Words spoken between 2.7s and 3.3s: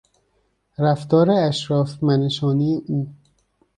او